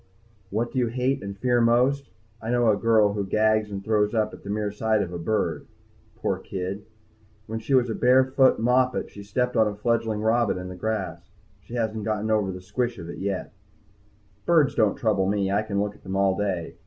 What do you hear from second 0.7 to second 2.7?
do you hate and fear the most? I